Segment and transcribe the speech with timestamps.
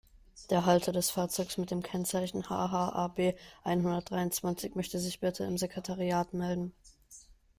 [0.49, 6.73] Der Halter des Fahrzeugs mit dem Kennzeichen HH-AB-einhundertdreiundzwanzig möchte sich bitte im Sekretariat melden.